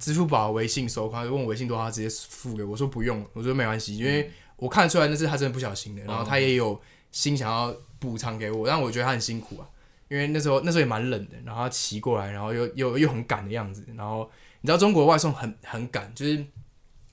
[0.00, 9.66] 支付宝、微信收款，他就问我微信多少，他直接付给我，我说不用，我说没关系，因为我看得出来那是他真的不小心的，然后他也有心想要补偿给我，但我觉得他很辛苦啊，
[10.12, 16.44] 因为那时候那时候也蛮冷的，然后他骑过来，然后又又又很赶的样子，然后你知道中国外送很很赶，就是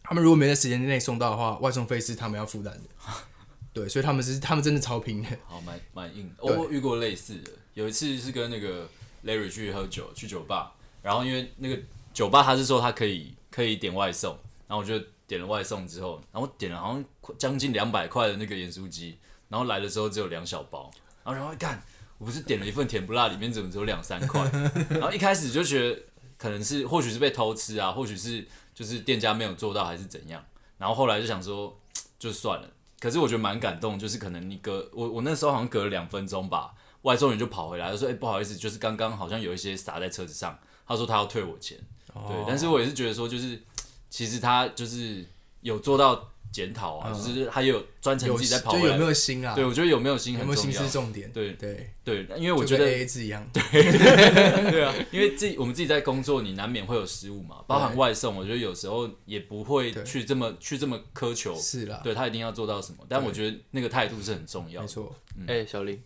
[0.03, 2.89] 他们如果没在时间内送到的话，外送费是他们要负担的，
[3.71, 6.29] 对，所以他们是他们真的超拼的，好，蛮蛮硬。
[6.41, 6.53] 对。
[6.57, 8.85] 我遇过类似的，有一次是跟那个
[9.23, 11.79] Larry 去喝酒，去酒吧，然后因为那个
[12.13, 17.05] 酒吧他是说他可以可以点外送，然后我就点了外送之后，然后点了好像
[17.37, 20.91] 将近两百块的那个盐酥鸡，然后来的时候只有两小包，
[21.23, 21.81] 然后然后一看，
[22.19, 24.43] 我不是点了一份甜不辣，里面怎么只有两三块？
[24.91, 25.99] 然后一开始就觉得
[26.37, 30.43] 可能是或许是被偷吃啊，或许是就是店家没有做到还是怎样，
[30.77, 31.75] 然后后来就想说
[32.19, 32.69] 就算了。
[32.99, 41.77] 可是我觉得蛮感动，就是可能你隔我我那时候好像隔了两分钟吧，外送员就跑回来，就说：“哎、不好意思，就是刚刚好像有一些洒在车子上。”他说他要退我钱，
[42.13, 42.43] 对。
[42.47, 43.61] 但是我也是觉得说，就是
[44.09, 45.23] 其实他就是
[45.61, 48.83] 有做到检讨啊，就是他也有专程自己在跑回来。
[48.85, 49.53] 就有没有心啊？
[49.55, 50.87] 对，我觉得有没有心有没有心很重要。
[50.87, 53.61] 是重点，对对，对，因为我觉得就跟 AA 制一样，对。
[54.83, 60.03] 啊，因为自己我们自己在工作，你难免会有失误嘛，包含外送，我觉得有时候也不会对。
[60.03, 64.87] 去这么去这么苛求，是啦，对他一定要做到什么，但我觉得那个态度是很重要的。
[64.87, 65.15] 没错，
[65.47, 66.01] 哎、小林，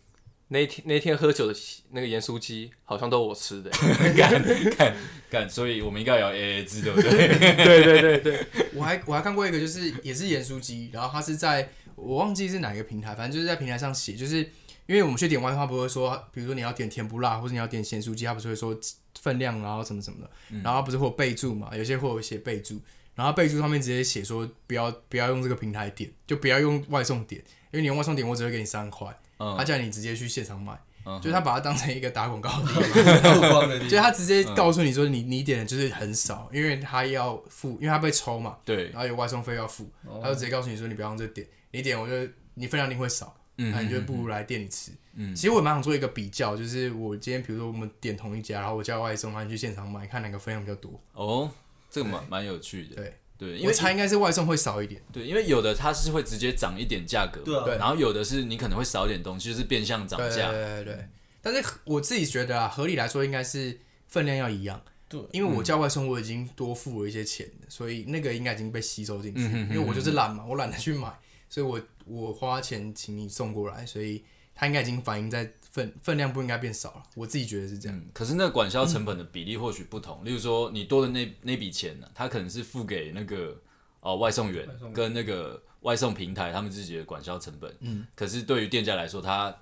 [0.54, 3.72] 那天那天喝酒的那个盐酥鸡，好像都我吃的。
[4.16, 4.42] 干
[4.78, 4.96] 干
[5.30, 7.28] 干，所以我们应该也要 A A 制，对不对？
[7.28, 14.38] 对对对对， 我还我还看过一个，就是也是盐酥鸡，然后它是在我忘记是哪一个平台，反正就是在平台上写，就是
[14.86, 18.80] 因为我们去点外卖，它不会说，比如说你要点甜不辣，或者你要点咸酥鸡，他不是会说
[19.20, 20.30] 分量，然后什么什么的，
[20.64, 22.80] 然后它不是会有备注嘛，有些会有写备注，
[23.16, 29.08] 然后备注上面直接写说不要不要用这个平台点，就不要用外送点，因为你用外送点，我只会给你三块，
[29.40, 30.74] 嗯他叫你直接去现场买。
[31.06, 39.86] 嗯就是他把它当成一个打广告的地方， 曝光的地就他直接告诉你说你你点的就是很少，因为他要付，因为他被抽嘛，对，然后有外送费要付，
[40.22, 44.92] 他就直接告诉你说你不要用这点，你点我就你分量一定会少，那你就不如来店里吃。
[45.16, 50.98] 嗯其实我也蛮想做一个比较，就是我今天比如说我们点同一家，然后我叫外送，然后你去现场买，看哪个分量比较多。
[51.12, 51.52] 哦，
[51.90, 52.96] 这个蛮蛮有趣的。
[52.96, 60.52] 对对，因我为猜应该是外送会少一点，对，因为有的它是会直接涨一点价格，对啊然后有的是你可能会少一点东西，就是变相涨对对价。
[60.52, 61.10] 对对对。
[61.42, 64.82] 但是我自己觉得啊，合理来说应该是分量要一样。
[65.10, 69.42] 对，因为我叫外送，我已经多付了一些钱了，所以那个应该已经被吸收进去。
[69.42, 71.12] 嗯哼哼因为我就是懒嘛，我懒得去买，
[71.50, 74.24] 所以我我花钱请你送过来，所以
[74.56, 77.04] 它应该已经反映在分分量不应该变少了。
[77.16, 77.98] 我自己觉得是这样。
[77.98, 83.60] 嗯，可是那个管销成本的比例或许不同，例如说你多的那那笔钱呢，它可能是付给那个
[84.00, 89.54] 哦外送员外送员跟那个外送平台他们自己的管销成本，嗯，可是对于店家来说，他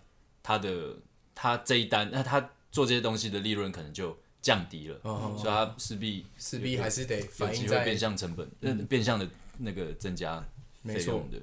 [0.44, 0.98] 他的
[1.34, 2.40] 他这一单，那他
[2.72, 9.26] 做这些东西的利润可能就降低了，哦所以他势必势必还是得有反映在机会变相成本，嗯，变相的
[9.58, 10.46] 那个增加
[10.84, 11.40] 费用的，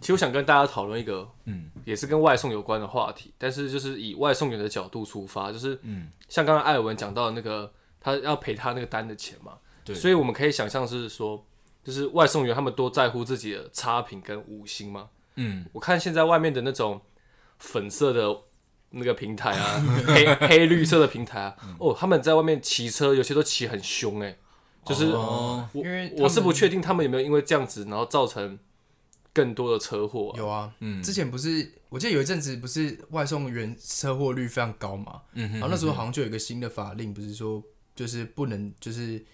[0.00, 1.70] 其实我想跟大家讨论一个，嗯。
[1.84, 11.42] 也是跟外送有关的话题，但是就是以外送员的角度出发，就是嗯，像刚刚艾尔文讲到的那个，他要赔他那个单的钱嘛，对，所以我们可以想象是说，
[11.82, 15.08] 就是外送员他们多在乎自己的差评跟五星嘛。
[15.36, 15.64] 嗯。
[15.72, 17.00] 我看现在外面的那种
[17.58, 18.36] 粉色的
[18.90, 24.36] 那个平台啊， 黑黑绿色的平台啊，哦，他们在外面骑车，有些都骑很凶哎、
[24.84, 25.66] 就是哦。
[25.72, 28.58] 我因为我是不确定他们有没有因为这样子，然后造成
[29.38, 30.36] 更多的车祸、啊。
[30.36, 37.62] 有啊，嗯之前不是我记得有一阵子不是外送员车祸率非常高嘛，嗯哼然后那时候好像就有一个新的法令，不是说
[37.94, 39.24] 就是不能就是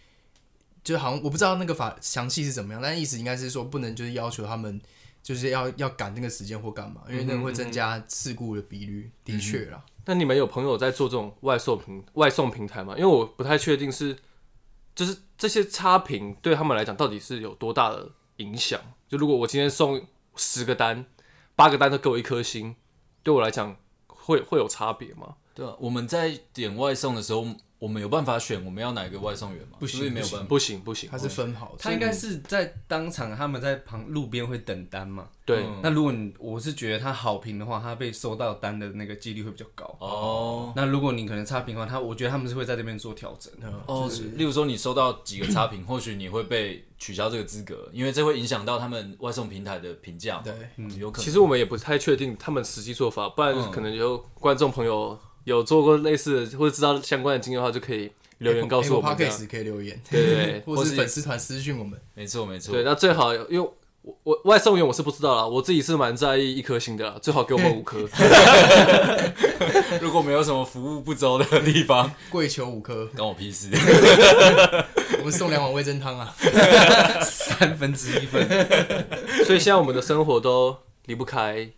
[0.83, 4.81] 就好像我不知道那个法详细是怎么样，但意思应该是说不能就是要求他们
[5.23, 9.11] 就是要要赶那个时间或干嘛，因为那个会增加事故的比率。
[9.25, 12.95] 的确啦，那你们有朋友在做这种外送平外送平台吗？
[12.99, 14.15] 因为我不太确定是，
[14.95, 18.81] 就是这些差评对他们来讲到底是有多大的影响？
[19.09, 21.07] 就如果我今天送十个单，
[21.55, 22.77] 八个单都给我一颗星，
[23.23, 25.37] 对我来讲会会有差别吗？
[25.55, 27.47] 对啊，我们在点外送的时候，
[27.85, 29.77] 我们有办法选我们要哪一个外送员吗？
[29.79, 30.47] 不行是是没有办法。
[30.47, 35.29] 不行不行，他是分好的，他应该是在当场，他们在旁路边会等单嘛。
[35.45, 35.59] 对。
[35.59, 39.85] 嗯那如果你我是觉得他好评的话，他被收到单的那个几率会比较高。
[40.01, 43.53] 哦那如果你可能差评的话，他我觉得他们是会在这边做调整。
[43.61, 50.43] 嗯哦，例如说你收到几个差评，或许你会被取消这个资格，因为这会影响到他们外送平台的评价嘛。
[50.43, 51.23] 对，嗯，有可能。
[51.23, 59.25] 其实我们也不太确定他们实际做法，不然嗯可能有观众朋友有做过类似的或者知道相关的经验的话，就可以留言告诉我们可
[59.59, 61.99] 以留言，对对对， 或者是粉丝团私讯我们。
[62.15, 62.73] 没错没错。
[62.73, 63.71] 对，那最好因为
[64.03, 67.99] 我我外送员我是不知道啦，我自己是蛮在意一颗星的啦，最好给我们五颗。
[70.01, 73.71] 如果没有什么服务不周的地方，跪求五颗，关我屁事。
[75.19, 76.35] 我们送两碗味噌汤啊！
[77.23, 78.47] 三分之一份，
[79.47, 80.77] 所以现在我们的生活都
[81.07, 81.71] 离不开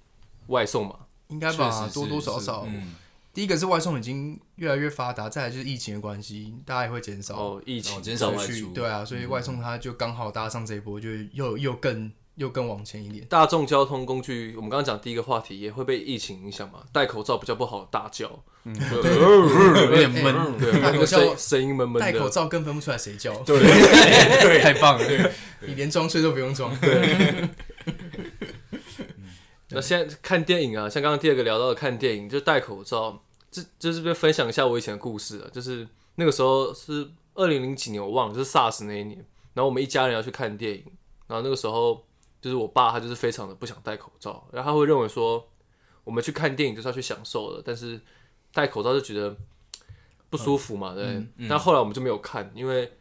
[0.48, 0.94] 外送嘛。
[1.28, 2.66] 应该吧，多多少少。
[2.66, 2.94] 嗯，
[3.36, 8.38] 第一个是外送已经越来越发达，再来就是疫情的关系，大家也会减少哦，疫情哦减少去。
[8.38, 8.72] 外出。
[8.72, 13.26] 对啊，所以外送它就刚好搭上这一波，就又又更又更往前一点。
[13.26, 19.02] 大众交通工具，我们刚刚讲第一个话题也会被疫情影响嘛，戴口罩比较不好大叫，嗯， 有
[19.98, 22.30] 点闷对，口罩个声声音闷闷戴口。
[22.30, 23.58] 罩更分不出来谁叫，对，
[24.64, 25.30] 太棒了。
[25.60, 26.74] 你连装睡都不用装。
[29.70, 33.24] 那现在看电影啊，像刚刚第二个聊到的看电影，就戴口罩，
[33.62, 39.18] 这就是边分享一下我以前的故事啊，就是那个时候是二零零几年，我忘了，就是 SARS 那一年，
[39.54, 40.84] 然后我们一家人要去看电影，
[41.26, 42.04] 然后那个时候
[42.40, 45.48] 就是我爸他就是非常的不想戴口罩，然后他会认为说
[46.04, 48.00] 我们去看电影就是要去享受的，但是
[48.52, 49.36] 戴口罩就觉得
[50.28, 51.26] 不舒服嘛，对？
[51.48, 52.92] 但后来我们就没有看，因为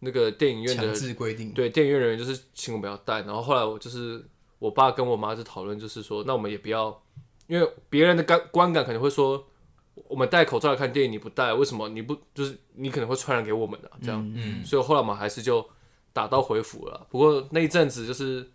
[0.00, 4.24] 那个电影院的强制规定，对，电影院人员就是请我们要戴，然后后来我就是
[4.58, 7.02] 我爸跟我妈就讨论，就是说，那我们也不要，
[7.46, 9.46] 因为别人的感观感可能会说，
[9.94, 15.64] 我们戴口罩来看电影，你不戴，为什么你不就是你可能会传染给我们的、啊、这样，嗯所以后来我们还是就
[16.12, 17.06] 打道回府了。
[17.10, 18.50] 不过那一阵子就是，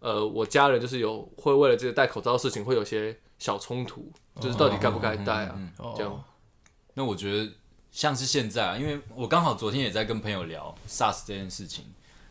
[0.00, 5.58] 呃，我家人就是有会为了这个戴口罩的事情会有些小冲突，就是到底该不该戴啊，
[5.96, 6.24] 这样。
[6.94, 7.52] 那我觉得
[7.90, 11.84] 像是现在啊，因为我刚好昨天也在跟朋友聊 SARS 这件事情，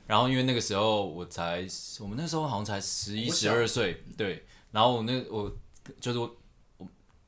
[0.06, 1.66] 然后因为那个时候我才，
[2.00, 5.52] 我们那时候好像才十一、十二岁，对，然后我那我
[6.00, 6.30] 就是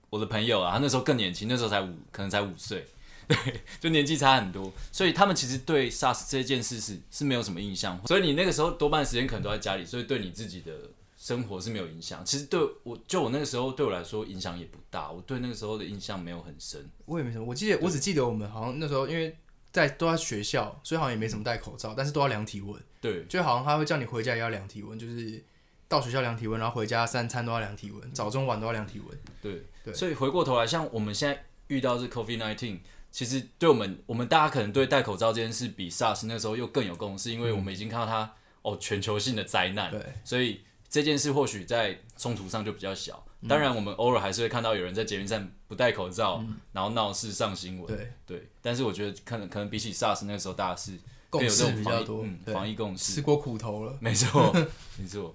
[0.10, 2.86] 我的朋友啊，他那时候更年轻，那时候才五，可能才五岁，
[3.28, 10.72] 对，就年纪差很多，所以他们其实对 SARS 这件事是是没有什么印象，所以你那个时候多半时间可能都在家里，所以对你自己的
[11.18, 12.24] 生活是没有影响。
[12.26, 16.90] 其实对我就我那个时候对我来说影响也不大，我对那个时候的印象没有很深。
[17.06, 19.38] 我也没什么，我记得我只记得我们好像那时候因为
[19.72, 25.44] 在都在学校，所以好像也没什么戴口罩，但是都要量体温，对，就好像他会叫你回家也要量体温，就是
[25.90, 29.20] 到学校量体温，然后回家三餐都要量体温，早中晚都要量体温。
[29.42, 32.80] 对，对所以回过头来，像我们现在遇到是 COVID nineteen，
[33.12, 43.26] 其实对我们，我们大家可能对戴口罩这件事比 SARS 那时候又更有共识，因为我们已经看到它哦全球性的灾难，对，所以这件事或许在冲突上就比较小。
[43.48, 48.50] 当然，我们偶尔还是会看到有人在捷运站不戴口罩，然后闹事上新闻，对，对。
[48.62, 50.92] 但是我觉得可能可能比起 SARS 那个时候，大家是
[51.30, 53.98] 更共识有这种防疫共识吃，过苦头了。
[54.02, 54.54] 没错，
[55.00, 55.34] 没错。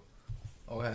[0.74, 0.88] OK，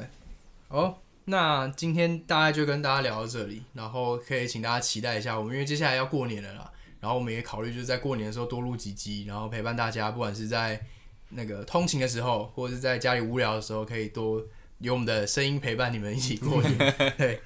[0.67, 10.81] 好，那今天大概就跟大家聊到这里，然后可以请大家期待一下我们，因为接下来要过年了啦，然后我们也考虑就是在过年的时候多录几集，然后陪伴大家，不管是在
[11.29, 14.43] 那个通勤的时候，或者是在家里无聊的时候，可以多
[14.79, 16.77] 有我们的声音陪伴你们一起过年。
[17.17, 17.39] 对，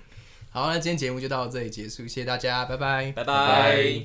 [0.49, 4.01] 好，那今天节目就到这里结束，谢谢大家，拜拜，拜拜。